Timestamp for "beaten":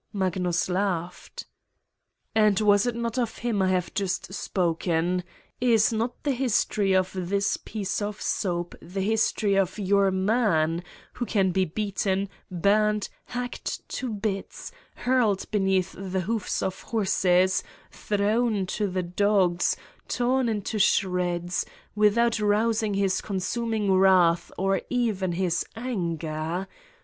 11.65-12.29